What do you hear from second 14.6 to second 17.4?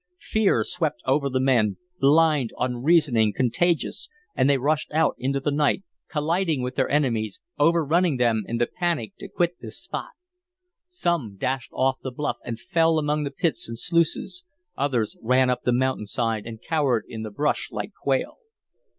Others ran up the mountain side, and cowered in the